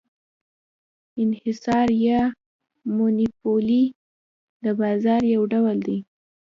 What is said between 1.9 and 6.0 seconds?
یا monopoly د بازار یو ډول دی.